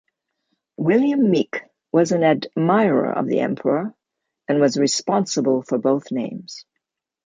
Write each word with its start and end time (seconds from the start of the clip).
William 0.77 1.29
Meek 1.29 1.61
was 1.91 2.11
an 2.11 2.23
admirer 2.23 3.11
of 3.11 3.27
the 3.27 3.39
Emperor, 3.41 3.93
and 4.47 4.59
was 4.59 4.75
responsible 4.79 5.61
for 5.61 5.77
both 5.77 6.11
names. 6.11 6.65